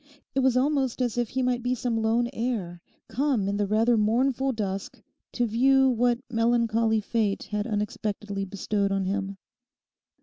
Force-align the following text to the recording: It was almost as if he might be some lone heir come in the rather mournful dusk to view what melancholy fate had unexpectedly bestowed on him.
It 0.33 0.39
was 0.39 0.57
almost 0.57 0.99
as 0.99 1.15
if 1.15 1.29
he 1.29 1.43
might 1.43 1.61
be 1.61 1.75
some 1.75 2.01
lone 2.01 2.27
heir 2.33 2.81
come 3.07 3.47
in 3.47 3.57
the 3.57 3.67
rather 3.67 3.97
mournful 3.97 4.51
dusk 4.51 4.99
to 5.33 5.45
view 5.45 5.89
what 5.91 6.17
melancholy 6.27 7.01
fate 7.01 7.43
had 7.51 7.67
unexpectedly 7.67 8.43
bestowed 8.43 8.91
on 8.91 9.05
him. 9.05 9.37